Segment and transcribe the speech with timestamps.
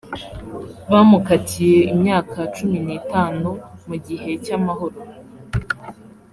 [0.91, 3.49] bamukatiye imyaka cumi n’itanu
[3.87, 4.99] mu gihe cy’ amahoro.